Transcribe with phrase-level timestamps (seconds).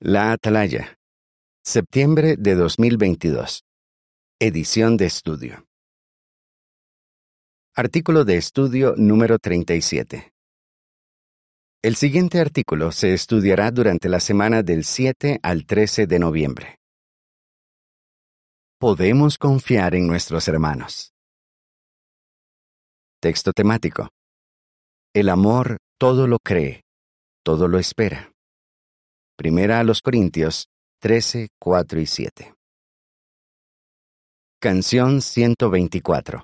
[0.00, 0.96] La Atalaya.
[1.64, 3.64] Septiembre de 2022.
[4.38, 5.66] Edición de estudio.
[7.74, 10.32] Artículo de estudio número 37.
[11.82, 16.76] El siguiente artículo se estudiará durante la semana del 7 al 13 de noviembre.
[18.78, 21.12] Podemos confiar en nuestros hermanos.
[23.20, 24.10] Texto temático.
[25.12, 26.84] El amor todo lo cree,
[27.42, 28.30] todo lo espera.
[29.40, 30.66] Primera a los Corintios
[31.00, 32.54] 13, 4 y 7.
[34.60, 36.42] Canción 124.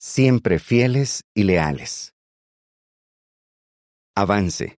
[0.00, 2.14] Siempre fieles y leales.
[4.16, 4.78] Avance.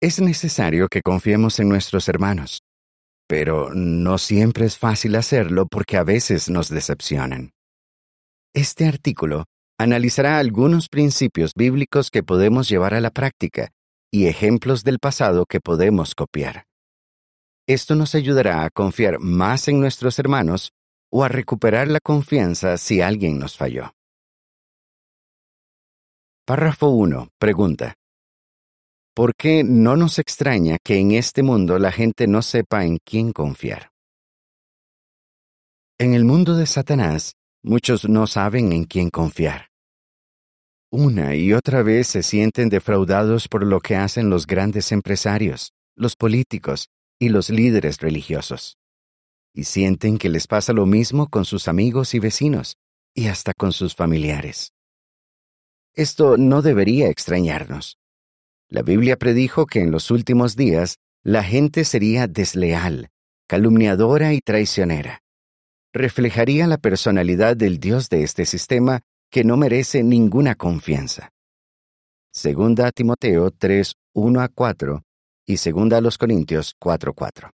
[0.00, 2.62] Es necesario que confiemos en nuestros hermanos,
[3.28, 7.50] pero no siempre es fácil hacerlo porque a veces nos decepcionan.
[8.54, 9.44] Este artículo
[9.78, 13.73] analizará algunos principios bíblicos que podemos llevar a la práctica
[14.14, 16.66] y ejemplos del pasado que podemos copiar.
[17.66, 20.70] Esto nos ayudará a confiar más en nuestros hermanos
[21.10, 23.90] o a recuperar la confianza si alguien nos falló.
[26.46, 27.30] Párrafo 1.
[27.40, 27.94] Pregunta.
[29.16, 33.32] ¿Por qué no nos extraña que en este mundo la gente no sepa en quién
[33.32, 33.90] confiar?
[35.98, 37.32] En el mundo de Satanás,
[37.64, 39.73] muchos no saben en quién confiar.
[40.96, 46.14] Una y otra vez se sienten defraudados por lo que hacen los grandes empresarios, los
[46.14, 48.78] políticos y los líderes religiosos.
[49.52, 52.76] Y sienten que les pasa lo mismo con sus amigos y vecinos,
[53.12, 54.72] y hasta con sus familiares.
[55.94, 57.98] Esto no debería extrañarnos.
[58.68, 63.08] La Biblia predijo que en los últimos días la gente sería desleal,
[63.48, 65.22] calumniadora y traicionera.
[65.92, 69.00] Reflejaría la personalidad del Dios de este sistema
[69.34, 71.32] que no merece ninguna confianza.
[72.32, 75.02] Segunda Timoteo 3, 1 a 4
[75.44, 77.50] y segunda a los Corintios 4, 4.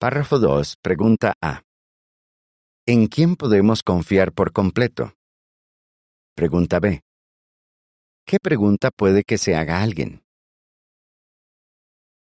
[0.00, 0.76] Párrafo 2.
[0.80, 1.60] Pregunta A.
[2.86, 5.12] ¿En quién podemos confiar por completo?
[6.34, 7.02] Pregunta B.
[8.24, 10.24] ¿Qué pregunta puede que se haga alguien?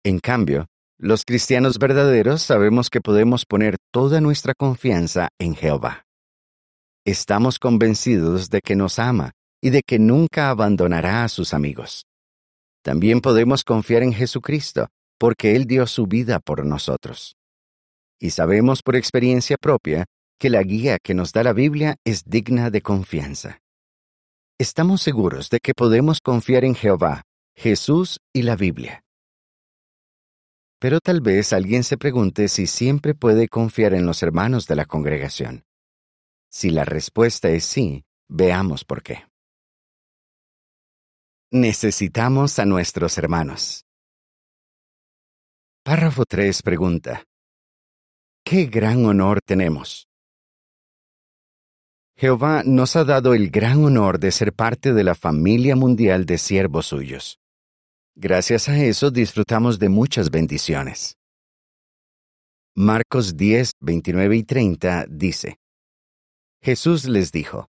[0.02, 6.06] En cambio, los cristianos verdaderos sabemos que podemos poner toda nuestra confianza en Jehová.
[7.04, 12.06] Estamos convencidos de que nos ama y de que nunca abandonará a sus amigos.
[12.84, 14.86] También podemos confiar en Jesucristo,
[15.18, 17.34] porque Él dio su vida por nosotros.
[18.20, 20.04] Y sabemos por experiencia propia
[20.38, 23.58] que la guía que nos da la Biblia es digna de confianza.
[24.56, 27.22] Estamos seguros de que podemos confiar en Jehová,
[27.56, 29.02] Jesús y la Biblia.
[30.78, 34.84] Pero tal vez alguien se pregunte si siempre puede confiar en los hermanos de la
[34.84, 35.64] congregación.
[36.52, 39.24] Si la respuesta es sí, veamos por qué.
[41.50, 43.86] Necesitamos a nuestros hermanos.
[45.82, 47.24] Párrafo 3 pregunta.
[48.44, 50.08] ¿Qué gran honor tenemos?
[52.16, 56.36] Jehová nos ha dado el gran honor de ser parte de la familia mundial de
[56.36, 57.40] siervos suyos.
[58.14, 61.16] Gracias a eso disfrutamos de muchas bendiciones.
[62.74, 65.61] Marcos 10, 29 y 30 dice,
[66.64, 67.66] Jesús les dijo,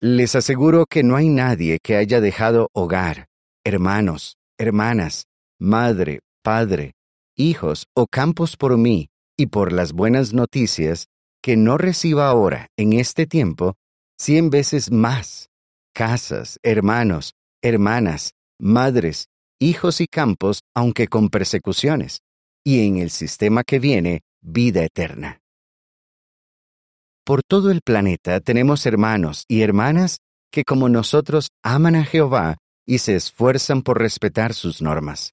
[0.00, 3.26] Les aseguro que no hay nadie que haya dejado hogar,
[3.62, 5.26] hermanos, hermanas,
[5.60, 6.94] madre, padre,
[7.36, 11.08] hijos o campos por mí y por las buenas noticias,
[11.42, 13.74] que no reciba ahora, en este tiempo,
[14.18, 15.50] cien veces más,
[15.92, 19.28] casas, hermanos, hermanas, madres,
[19.60, 22.22] hijos y campos, aunque con persecuciones,
[22.64, 25.42] y en el sistema que viene, vida eterna.
[27.26, 30.18] Por todo el planeta tenemos hermanos y hermanas
[30.52, 35.32] que como nosotros aman a Jehová y se esfuerzan por respetar sus normas.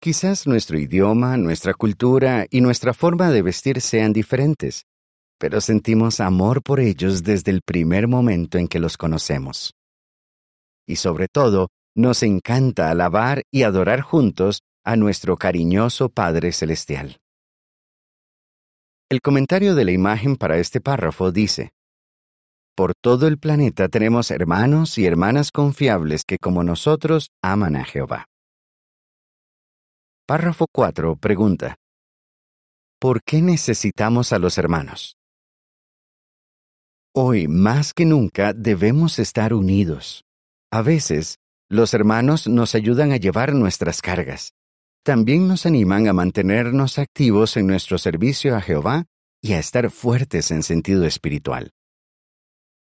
[0.00, 4.84] Quizás nuestro idioma, nuestra cultura y nuestra forma de vestir sean diferentes,
[5.36, 9.74] pero sentimos amor por ellos desde el primer momento en que los conocemos.
[10.86, 17.19] Y sobre todo, nos encanta alabar y adorar juntos a nuestro cariñoso Padre Celestial.
[19.10, 21.72] El comentario de la imagen para este párrafo dice,
[22.76, 28.26] Por todo el planeta tenemos hermanos y hermanas confiables que como nosotros aman a Jehová.
[30.28, 31.74] Párrafo 4 pregunta,
[33.00, 35.16] ¿Por qué necesitamos a los hermanos?
[37.12, 40.22] Hoy más que nunca debemos estar unidos.
[40.70, 44.52] A veces, los hermanos nos ayudan a llevar nuestras cargas,
[45.02, 49.06] también nos animan a mantenernos activos en nuestro servicio a Jehová
[49.42, 51.70] y a estar fuertes en sentido espiritual.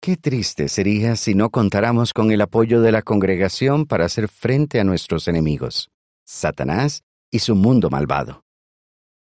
[0.02, 4.80] Qué triste sería si no contáramos con el apoyo de la congregación para hacer frente
[4.80, 5.90] a nuestros enemigos,
[6.26, 7.02] Satanás
[7.32, 8.44] y su mundo malvado.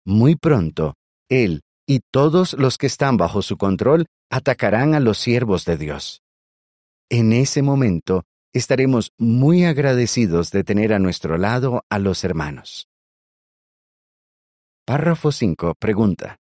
[0.05, 0.95] Muy pronto,
[1.29, 6.21] Él y todos los que están bajo su control atacarán a los siervos de Dios.
[7.09, 12.87] En ese momento estaremos muy agradecidos de tener a nuestro lado a los hermanos.
[14.85, 15.75] Párrafo 5.
[15.79, 16.37] Pregunta.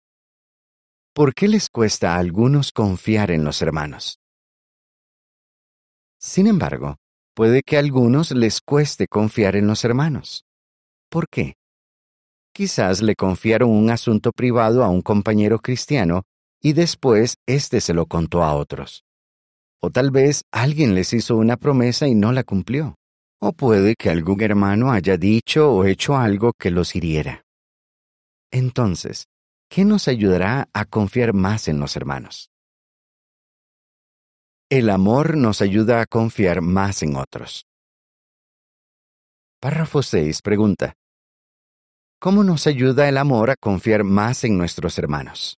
[1.12, 4.20] ¿Por qué les cuesta a algunos confiar en los hermanos?
[6.18, 6.96] Sin embargo,
[7.34, 10.44] puede que a algunos les cueste confiar en los hermanos.
[11.10, 11.54] ¿Por qué?
[12.52, 16.22] Quizás le confiaron un asunto privado a un compañero cristiano
[16.60, 19.04] y después éste se lo contó a otros.
[19.80, 22.96] O tal vez alguien les hizo una promesa y no la cumplió.
[23.40, 27.42] O puede que algún hermano haya dicho o hecho algo que los hiriera.
[28.50, 29.26] Entonces,
[29.68, 32.48] ¿qué nos ayudará a confiar más en los hermanos?
[34.70, 37.64] El amor nos ayuda a confiar más en otros.
[39.60, 40.94] Párrafo 6 pregunta.
[42.20, 45.56] ¿Cómo nos ayuda el amor a confiar más en nuestros hermanos?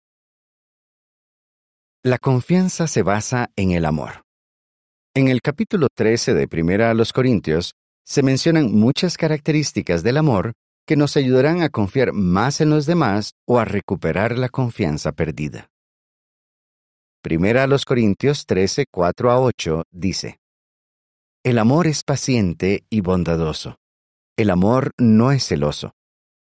[2.02, 4.24] La confianza se basa en el amor.
[5.14, 7.74] En el capítulo 13 de Primera a los Corintios
[8.06, 10.54] se mencionan muchas características del amor
[10.88, 15.68] que nos ayudarán a confiar más en los demás o a recuperar la confianza perdida.
[17.22, 20.40] Primera a los Corintios 13, 4 a 8 dice,
[21.44, 23.76] El amor es paciente y bondadoso.
[24.38, 25.92] El amor no es celoso,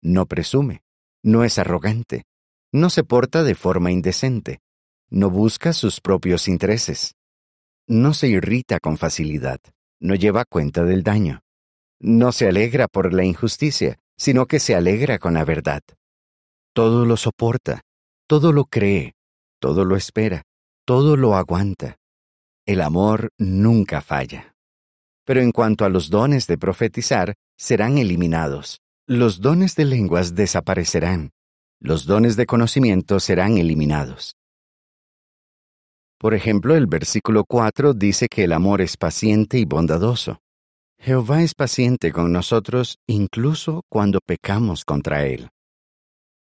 [0.01, 0.83] no presume,
[1.21, 2.23] no es arrogante,
[2.71, 4.61] no se porta de forma indecente
[5.09, 7.15] no busca sus propios intereses.
[7.87, 9.59] No se irrita con facilidad.
[9.99, 11.41] No lleva cuenta del daño.
[11.99, 15.81] No se alegra por la injusticia, sino que se alegra con la verdad.
[16.73, 17.81] Todo lo soporta,
[18.27, 19.15] todo lo cree,
[19.59, 20.43] todo lo espera,
[20.85, 21.97] todo lo aguanta.
[22.65, 24.55] El amor nunca falla.
[25.25, 28.81] Pero en cuanto a los dones de profetizar, serán eliminados.
[29.07, 31.31] Los dones de lenguas desaparecerán.
[31.79, 34.35] Los dones de conocimiento serán eliminados.
[36.19, 40.41] Por ejemplo, el versículo 4 dice que el amor es paciente y bondadoso.
[40.99, 45.47] Jehová es paciente con nosotros incluso cuando pecamos contra Él.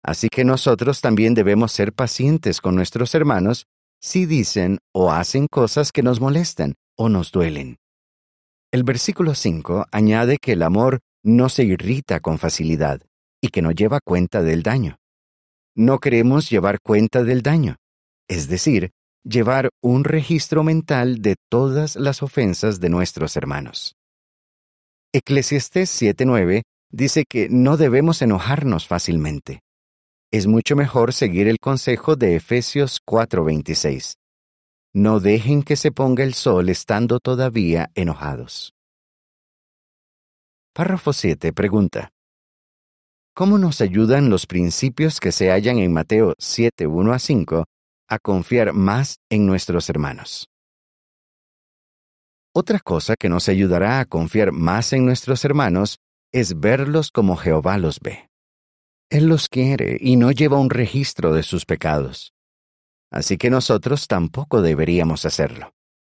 [0.03, 3.67] Así que nosotros también debemos ser pacientes con nuestros hermanos
[4.01, 7.77] si dicen o hacen cosas que nos molestan o nos duelen.
[8.71, 13.01] El versículo 5 añade que el amor no se irrita con facilidad
[13.41, 14.97] y que no lleva cuenta del daño.
[15.75, 17.75] No queremos llevar cuenta del daño,
[18.27, 18.91] es decir,
[19.27, 23.95] llevar un registro mental de todas las ofensas de nuestros hermanos.
[25.13, 29.59] Eclesiastés 7:9 dice que no debemos enojarnos fácilmente.
[30.31, 34.15] Es mucho mejor seguir el consejo de Efesios 4:26.
[34.93, 38.73] No dejen que se ponga el sol estando todavía enojados.
[40.73, 42.09] Párrafo 7 pregunta.
[43.35, 47.65] ¿Cómo nos ayudan los principios que se hallan en Mateo 7:1 a 5
[48.07, 50.49] a confiar más en nuestros hermanos.
[52.53, 55.99] Otra cosa que nos ayudará a confiar más en nuestros hermanos
[56.31, 58.29] es verlos como Jehová los ve.
[59.09, 62.33] Él los quiere y no lleva un registro de sus pecados.
[63.11, 65.73] Así que nosotros tampoco deberíamos hacerlo.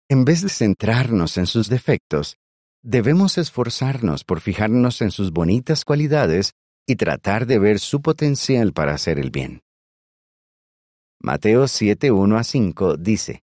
[0.08, 2.38] En vez de centrarnos en sus defectos,
[2.82, 6.52] debemos esforzarnos por fijarnos en sus bonitas cualidades
[6.86, 9.60] y tratar de ver su potencial para hacer el bien.
[11.20, 13.42] Mateo 7, 1 a 5 dice,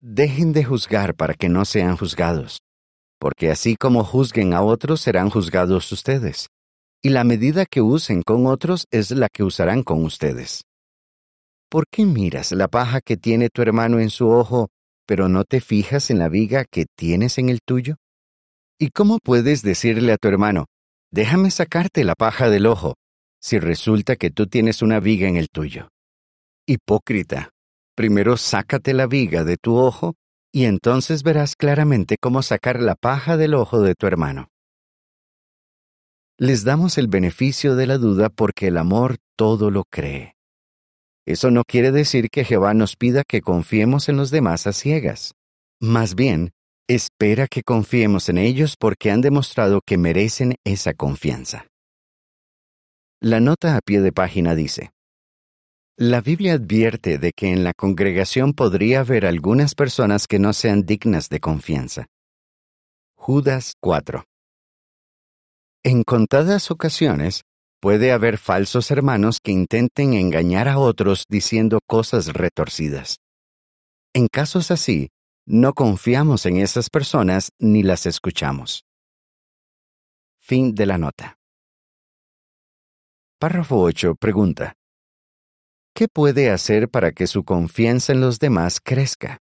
[0.00, 2.60] Dejen de juzgar para que no sean juzgados,
[3.18, 6.46] porque así como juzguen a otros serán juzgados ustedes,
[7.02, 10.62] y la medida que usen con otros es la que usarán con ustedes.
[11.68, 14.68] ¿Por qué miras la paja que tiene tu hermano en su ojo,
[15.06, 17.96] pero no te fijas en la viga que tienes en el tuyo?
[18.78, 20.66] ¿Y cómo puedes decirle a tu hermano,
[21.10, 22.94] déjame sacarte la paja del ojo,
[23.40, 25.88] si resulta que tú tienes una viga en el tuyo?
[26.72, 27.50] Hipócrita,
[27.96, 30.14] primero sácate la viga de tu ojo
[30.52, 34.50] y entonces verás claramente cómo sacar la paja del ojo de tu hermano.
[36.38, 40.36] Les damos el beneficio de la duda porque el amor todo lo cree.
[41.26, 45.34] Eso no quiere decir que Jehová nos pida que confiemos en los demás a ciegas.
[45.80, 46.52] Más bien,
[46.88, 51.66] espera que confiemos en ellos porque han demostrado que merecen esa confianza.
[53.20, 54.92] La nota a pie de página dice,
[56.00, 60.86] la Biblia advierte de que en la congregación podría haber algunas personas que no sean
[60.86, 62.06] dignas de confianza.
[63.16, 64.24] Judas 4.
[65.84, 67.42] En contadas ocasiones,
[67.80, 73.18] puede haber falsos hermanos que intenten engañar a otros diciendo cosas retorcidas.
[74.14, 75.10] En casos así,
[75.44, 78.84] no confiamos en esas personas ni las escuchamos.
[80.38, 81.36] Fin de la nota.
[83.38, 84.79] Párrafo 8 pregunta.
[85.94, 89.38] ¿Qué puede hacer para que su confianza en los demás crezca?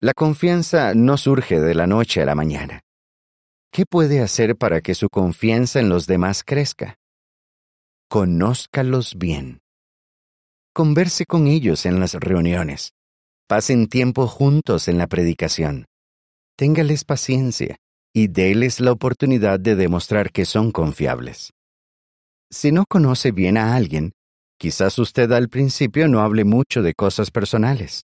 [0.00, 2.80] La confianza no surge de la noche a la mañana.
[3.72, 6.96] ¿Qué puede hacer para que su confianza en los demás crezca?
[8.08, 9.60] Conózcalos bien.
[10.74, 12.92] Converse con ellos en las reuniones.
[13.48, 15.86] Pasen tiempo juntos en la predicación.
[16.56, 17.76] Téngales paciencia
[18.12, 21.52] y déles la oportunidad de demostrar que son confiables.
[22.50, 24.12] Si no conoce bien a alguien,
[24.62, 28.04] quizás usted al principio no hable mucho de cosas personales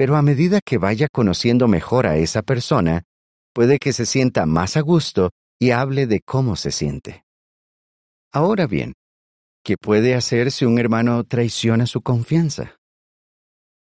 [0.00, 3.02] pero a medida que vaya conociendo mejor a esa persona,
[3.52, 7.26] puede que se sienta más a gusto y hable de cómo se siente.
[8.32, 8.94] Ahora bien,
[9.62, 12.78] ¿qué puede hacer si un hermano traiciona su confianza?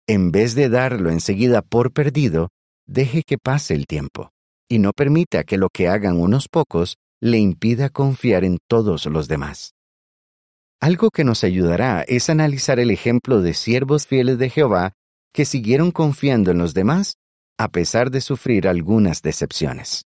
[0.05, 2.49] En vez de darlo enseguida por perdido,
[2.85, 4.31] deje que pase el tiempo
[4.69, 9.29] y no permita que lo que hagan unos pocos le impida confiar en todos los
[9.29, 9.75] demás.
[10.81, 14.93] Algo que nos ayudará es analizar el ejemplo de siervos fieles de Jehová
[15.31, 17.17] que siguieron confiando en los demás
[17.59, 20.05] a pesar de sufrir algunas decepciones.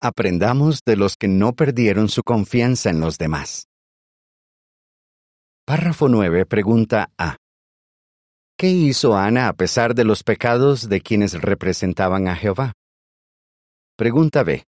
[0.00, 3.66] Aprendamos de los que no perdieron su confianza en los demás.
[5.66, 7.38] Párrafo 9 pregunta A.
[8.56, 12.74] ¿Qué hizo Ana a pesar de los pecados de quienes representaban a Jehová?
[13.96, 14.64] Pregunta B.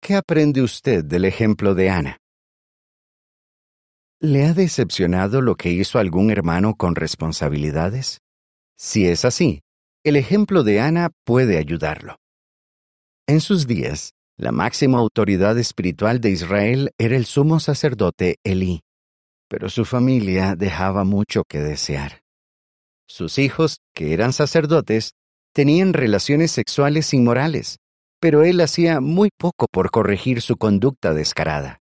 [0.00, 2.23] ¿Qué aprende usted del ejemplo de Ana?
[4.20, 8.20] ¿Le ha decepcionado lo que hizo algún hermano con responsabilidades?
[8.76, 9.60] Si es así,
[10.04, 12.16] el ejemplo de Ana puede ayudarlo.
[13.26, 18.80] En sus días, la máxima autoridad espiritual de Israel era el sumo sacerdote Elí,
[19.48, 22.22] pero su familia dejaba mucho que desear.
[23.06, 25.12] Sus hijos, que eran sacerdotes,
[25.52, 27.78] tenían relaciones sexuales inmorales,
[28.20, 31.78] pero él hacía muy poco por corregir su conducta descarada.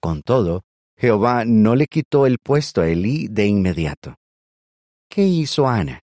[0.00, 0.62] Con todo,
[0.98, 4.16] Jehová no le quitó el puesto a Elí de inmediato.
[5.10, 6.00] ¿Qué hizo Ana?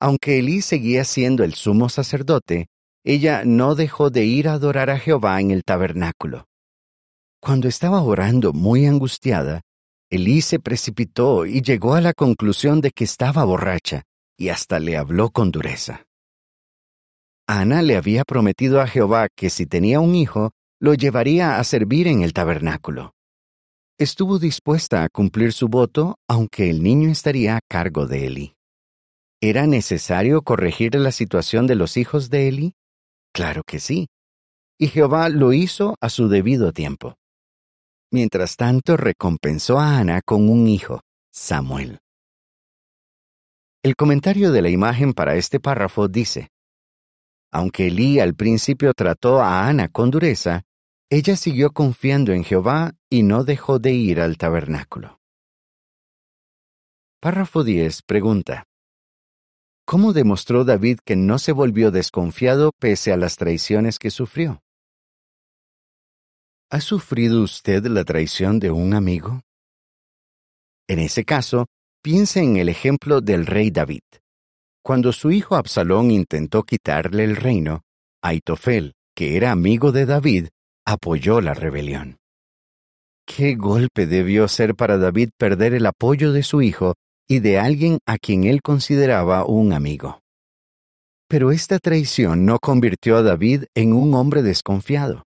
[0.00, 2.68] Aunque Elí seguía siendo el sumo sacerdote,
[3.04, 6.46] ella no dejó de ir a adorar a Jehová en el tabernáculo.
[7.40, 9.62] Cuando estaba orando muy angustiada,
[10.10, 14.04] Elí se precipitó y llegó a la conclusión de que estaba borracha,
[14.36, 16.06] y hasta le habló con dureza.
[17.48, 22.06] Ana le había prometido a Jehová que si tenía un hijo, lo llevaría a servir
[22.06, 23.14] en el tabernáculo
[23.98, 28.54] estuvo dispuesta a cumplir su voto aunque el niño estaría a cargo de Eli.
[29.40, 32.74] ¿Era necesario corregir la situación de los hijos de Eli?
[33.32, 34.08] Claro que sí.
[34.78, 37.16] Y Jehová lo hizo a su debido tiempo.
[38.12, 41.00] Mientras tanto, recompensó a Ana con un hijo,
[41.32, 41.98] Samuel.
[43.82, 46.48] El comentario de la imagen para este párrafo dice,
[47.52, 50.62] Aunque Elí al principio trató a Ana con dureza,
[51.10, 55.18] ella siguió confiando en Jehová y no dejó de ir al tabernáculo.
[57.20, 58.64] Párrafo 10 pregunta.
[59.86, 64.60] ¿Cómo demostró David que no se volvió desconfiado pese a las traiciones que sufrió?
[66.70, 69.40] ¿Ha sufrido usted la traición de un amigo?
[70.86, 71.66] En ese caso,
[72.02, 74.02] piense en el ejemplo del rey David.
[74.82, 77.80] Cuando su hijo Absalón intentó quitarle el reino,
[78.22, 80.48] Aitofel, que era amigo de David,
[80.88, 82.16] apoyó la rebelión.
[83.26, 86.94] Qué golpe debió ser para David perder el apoyo de su hijo
[87.28, 90.20] y de alguien a quien él consideraba un amigo.
[91.28, 95.24] Pero esta traición no convirtió a David en un hombre desconfiado.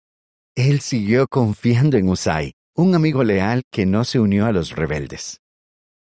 [0.57, 5.41] Él siguió confiando en Usai, un amigo leal que no se unió a los rebeldes.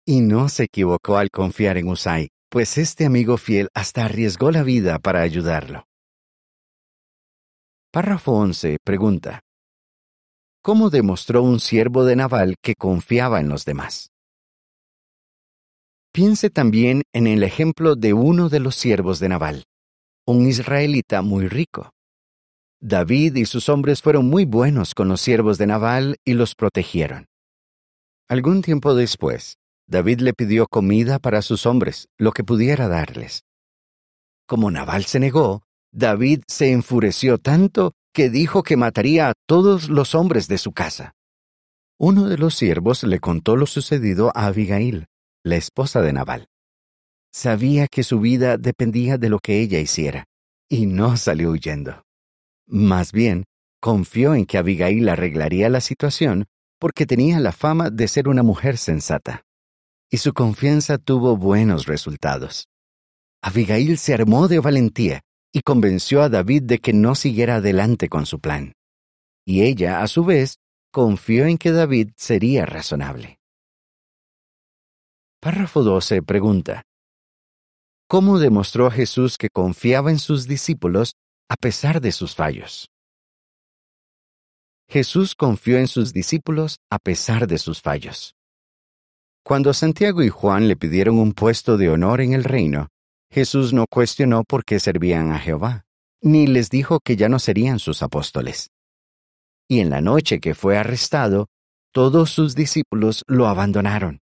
[0.06, 4.62] Y no se equivocó al confiar en Usai, pues este amigo fiel hasta arriesgó la
[4.62, 5.84] vida para ayudarlo.
[7.92, 9.40] Párrafo 11 pregunta.
[10.62, 14.08] ¿Cómo demostró un siervo de Naval que confiaba en los demás?
[16.10, 19.64] Piense también en el ejemplo de uno de los siervos de Naval,
[20.26, 21.90] un israelita muy rico.
[22.80, 27.26] David y sus hombres fueron muy buenos con los siervos de Naval y los protegieron.
[28.26, 33.42] Algún tiempo después, David le pidió comida para sus hombres, lo que pudiera darles.
[34.46, 40.14] Como Naval se negó, David se enfureció tanto que dijo que mataría a todos los
[40.14, 41.14] hombres de su casa.
[41.98, 45.06] Uno de los siervos le contó lo sucedido a Abigail,
[45.44, 46.48] la esposa de Nabal.
[47.30, 50.24] Sabía que su vida dependía de lo que ella hiciera,
[50.68, 52.04] y no salió huyendo.
[52.66, 53.44] Más bien,
[53.80, 56.46] confió en que Abigail arreglaría la situación
[56.78, 59.44] porque tenía la fama de ser una mujer sensata.
[60.10, 62.68] Y su confianza tuvo buenos resultados.
[63.42, 68.26] Abigail se armó de valentía y convenció a David de que no siguiera adelante con
[68.26, 68.72] su plan.
[69.44, 70.58] y ella, a su vez,
[70.92, 73.38] confió en que David sería razonable.
[75.40, 76.82] Párrafo 12 pregunta.
[78.08, 81.14] ¿Cómo demostró Jesús que confiaba en sus discípulos
[81.48, 82.88] a pesar de sus fallos?
[84.88, 88.34] Jesús confió en sus discípulos a pesar de sus fallos.
[89.42, 92.88] Cuando Santiago y Juan le pidieron un puesto de honor en el reino,
[93.32, 95.86] Jesús no cuestionó por qué servían a Jehová,
[96.20, 98.68] ni les dijo que ya no serían sus apóstoles.
[99.66, 101.46] Y en la noche que fue arrestado,
[101.94, 104.20] todos sus discípulos lo abandonaron.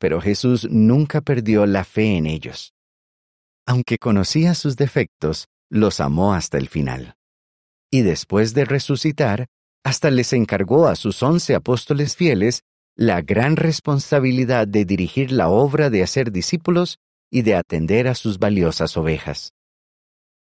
[0.00, 2.74] Pero Jesús nunca perdió la fe en ellos.
[3.64, 7.14] Aunque conocía sus defectos, los amó hasta el final.
[7.92, 9.46] Y después de resucitar,
[9.84, 12.62] hasta les encargó a sus once apóstoles fieles
[12.96, 16.98] la gran responsabilidad de dirigir la obra de hacer discípulos
[17.30, 19.52] y de atender a sus valiosas ovejas.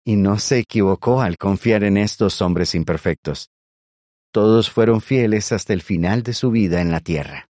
[0.06, 3.50] Y no se equivocó al confiar en estos hombres imperfectos.
[4.32, 7.48] Todos fueron fieles hasta el final de su vida en la tierra.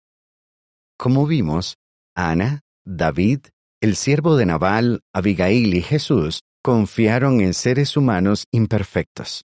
[0.97, 1.77] Como vimos,
[2.15, 3.39] Ana, David,
[3.81, 9.45] el siervo de Nabal, Abigail y Jesús confiaron en seres humanos imperfectos.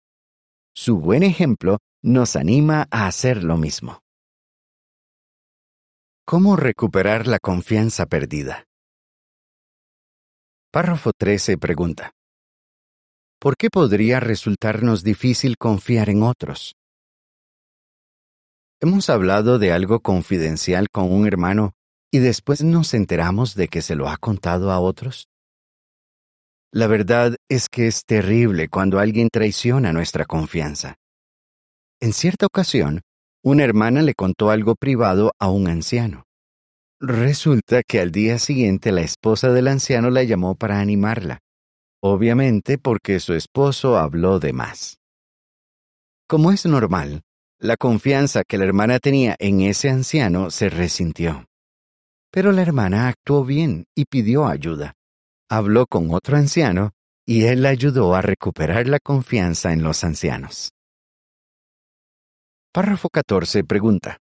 [0.73, 3.99] Su buen ejemplo nos anima a hacer lo mismo.
[6.25, 8.65] ¿Cómo recuperar la confianza perdida?
[10.73, 12.13] Párrafo 13 pregunta.
[13.41, 16.77] ¿Por qué podría resultarnos difícil confiar en otros?
[18.79, 21.73] Hemos hablado de algo confidencial con un hermano
[22.09, 25.27] y después nos enteramos de que se lo ha contado a otros.
[26.71, 30.95] La verdad es que es terrible cuando alguien traiciona nuestra confianza.
[31.99, 33.01] En cierta ocasión,
[33.43, 36.23] una hermana le contó algo privado a un anciano.
[37.03, 41.39] Resulta que al día siguiente la esposa del anciano la llamó para animarla,
[41.99, 44.99] obviamente porque su esposo habló de más.
[46.27, 47.23] Como es normal,
[47.57, 51.47] la confianza que la hermana tenía en ese anciano se resintió.
[52.31, 54.93] Pero la hermana actuó bien y pidió ayuda.
[55.49, 56.91] Habló con otro anciano
[57.25, 60.69] y él la ayudó a recuperar la confianza en los ancianos.
[62.71, 64.20] Párrafo 14 pregunta.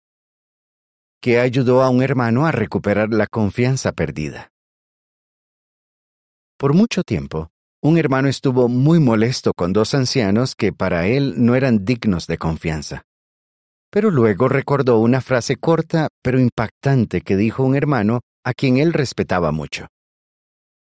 [1.20, 4.52] ¿Qué ayudó a un hermano a recuperar la confianza perdida?
[6.58, 7.50] Por mucho tiempo,
[7.82, 12.38] un hermano estuvo muy molesto con dos ancianos que para él no eran dignos de
[12.38, 13.02] confianza.
[13.90, 18.94] Pero luego recordó una frase corta pero impactante que dijo un hermano a quien él
[18.94, 19.88] respetaba mucho.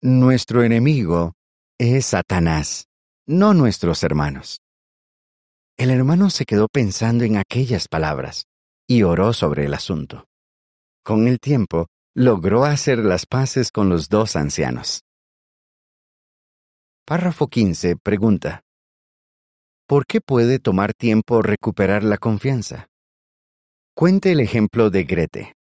[0.01, 1.35] Nuestro enemigo
[1.79, 2.87] es Satanás,
[3.27, 4.61] no nuestros hermanos.
[5.77, 8.47] El hermano se quedó pensando en aquellas palabras
[8.87, 10.27] y oró sobre el asunto.
[11.03, 15.03] Con el tiempo, logró hacer las paces con los dos ancianos.
[17.07, 18.62] Párrafo 15 pregunta.
[19.87, 22.87] ¿Por qué puede tomar tiempo recuperar la confianza?
[23.94, 25.55] Cuente el ejemplo de Grete.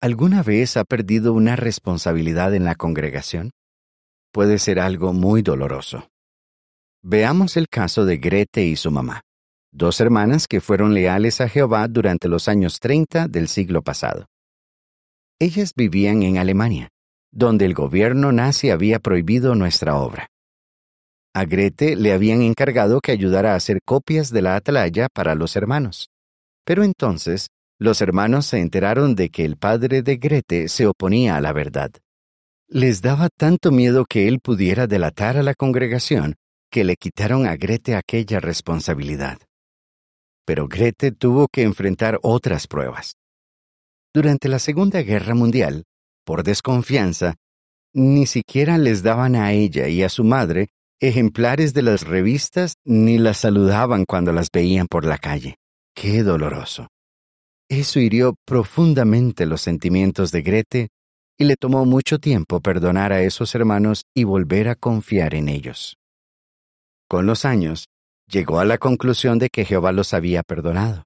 [0.00, 3.50] ¿Alguna vez ha perdido una responsabilidad en la congregación?
[4.32, 6.08] Puede ser algo muy doloroso.
[7.02, 9.20] Veamos el caso de Grete y su mamá,
[9.72, 14.26] dos hermanas que fueron leales a Jehová durante los años 30 del siglo pasado.
[15.40, 16.90] Ellas vivían en Alemania,
[17.32, 20.28] donde el gobierno nazi había prohibido nuestra obra.
[21.34, 25.56] A Grete le habían encargado que ayudara a hacer copias de la atalaya para los
[25.56, 26.10] hermanos.
[26.64, 31.40] Pero entonces, los hermanos se enteraron de que el padre de Grete se oponía a
[31.40, 31.90] la verdad.
[32.68, 36.34] Les daba tanto miedo que él pudiera delatar a la congregación
[36.70, 39.38] que le quitaron a Grete aquella responsabilidad.
[40.44, 43.14] Pero Grete tuvo que enfrentar otras pruebas.
[44.14, 45.84] Durante la Segunda Guerra Mundial,
[46.24, 47.36] por desconfianza,
[47.94, 50.68] ni siquiera les daban a ella y a su madre
[51.00, 55.56] ejemplares de las revistas ni las saludaban cuando las veían por la calle.
[55.94, 56.88] ¡Qué doloroso!
[57.68, 60.88] Eso hirió profundamente los sentimientos de Grete
[61.38, 65.96] y le tomó mucho tiempo perdonar a esos hermanos y volver a confiar en ellos.
[67.08, 67.86] Con los años,
[68.32, 71.04] llegó a la conclusión de que Jehová los había perdonado,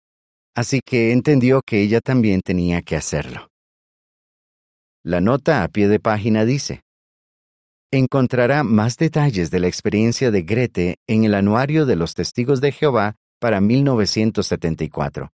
[0.55, 3.49] así que entendió que ella también tenía que hacerlo.
[5.03, 6.83] La nota a pie de página dice,
[7.93, 12.73] Encontrará más detalles de la experiencia de Grete en el Anuario de los Testigos de
[12.73, 15.31] Jehová para 1974,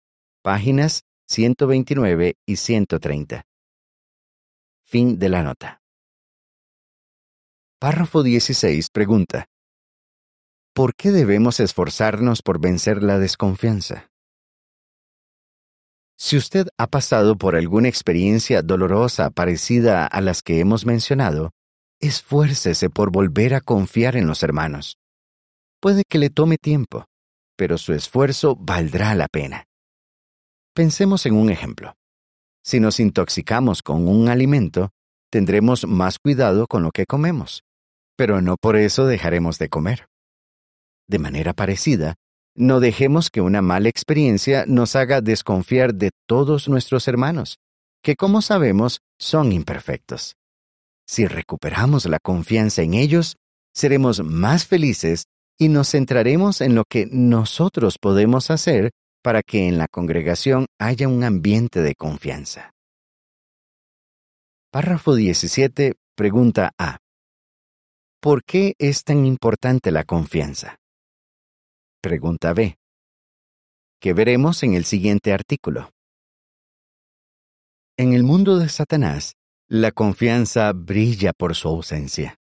[0.43, 3.43] páginas 129 y 130.
[4.85, 5.83] Fin de la nota.
[7.79, 9.47] Párrafo 16 pregunta.
[10.79, 14.13] ¿Por qué debemos esforzarnos por vencer la desconfianza?
[16.17, 21.51] Si usted ha pasado por alguna experiencia dolorosa parecida a las que hemos mencionado,
[21.99, 24.99] esfuércese por volver a confiar en los hermanos.
[25.81, 27.07] Puede que le tome tiempo,
[27.57, 29.65] pero su esfuerzo valdrá la pena.
[30.77, 31.97] Pensemos en un ejemplo.
[32.63, 34.91] Si nos intoxicamos con un alimento,
[35.29, 37.65] tendremos más cuidado con lo que comemos,
[38.17, 40.09] pero no por eso dejaremos de comer.
[41.09, 42.17] De manera parecida,
[42.55, 47.59] no dejemos que una mala experiencia nos haga desconfiar de todos nuestros hermanos,
[48.03, 50.35] que como sabemos son imperfectos.
[51.07, 53.37] Si recuperamos la confianza en ellos,
[53.75, 55.25] seremos más felices
[55.59, 58.91] y nos centraremos en lo que nosotros podemos hacer
[59.23, 62.73] para que en la congregación haya un ambiente de confianza.
[64.71, 65.95] Párrafo 17.
[66.15, 66.99] Pregunta A.
[68.21, 70.78] ¿Por qué es tan importante la confianza?
[72.01, 72.79] Pregunta B.
[74.01, 75.91] Que veremos en el siguiente artículo.
[77.97, 79.35] En el mundo de Satanás,
[79.69, 82.37] la confianza brilla por su ausencia.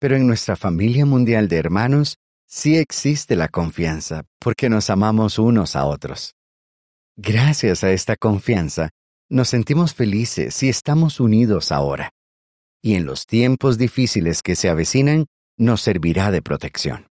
[0.00, 2.16] Pero en nuestra familia mundial de hermanos
[2.48, 6.34] sí existe la confianza porque nos amamos unos a otros.
[7.14, 8.90] Gracias a esta confianza,
[9.30, 12.10] nos sentimos felices y estamos unidos ahora.
[12.82, 15.26] Y en los tiempos difíciles que se avecinan,
[15.56, 17.11] nos servirá de protección.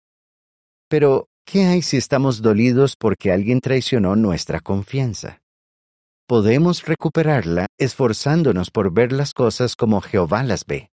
[0.94, 5.42] Pero, ¿qué hay si estamos dolidos porque alguien traicionó nuestra confianza?
[6.28, 10.92] Podemos recuperarla esforzándonos por ver las cosas como Jehová las ve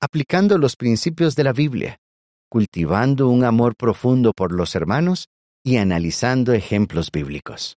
[0.00, 1.96] aplicando los principios de la Biblia,
[2.48, 5.26] cultivando un amor profundo por los hermanos
[5.64, 7.76] y analizando ejemplos bíblicos.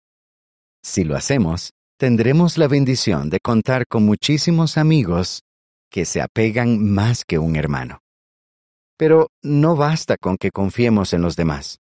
[0.84, 5.44] Si lo hacemos, tendremos la bendición de contar con muchísimos amigos
[5.90, 8.02] que se apegan más que un hermano.
[8.98, 11.80] Pero no basta con que confiemos en los demás.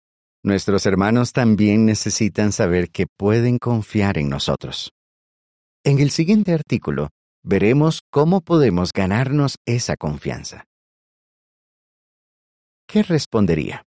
[0.44, 4.92] Nuestros hermanos también necesitan saber que pueden confiar en nosotros.
[5.84, 7.10] En el siguiente artículo
[7.44, 10.66] veremos cómo podemos ganarnos esa confianza.
[12.88, 13.84] ¿Qué respondería?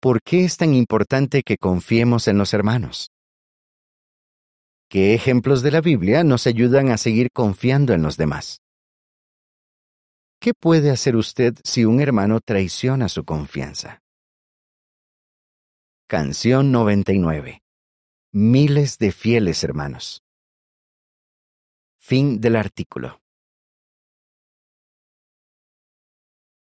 [0.00, 3.10] ¿Por qué es tan importante que confiemos en los hermanos?
[4.88, 8.59] ¿Qué ejemplos de la Biblia nos ayudan a seguir confiando en los demás?
[10.42, 14.00] ¿Qué puede hacer usted si un hermano traiciona su confianza?
[16.08, 17.62] Canción 99.
[18.32, 20.22] Miles de fieles hermanos.
[21.98, 23.19] Fin del artículo.